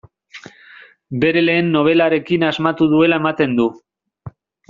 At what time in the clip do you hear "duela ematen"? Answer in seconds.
2.97-3.57